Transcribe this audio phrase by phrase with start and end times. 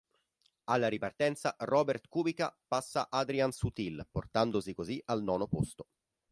[0.63, 5.89] Alla ripartenza Robert Kubica passa Adrian Sutil portandosi così al nono posto.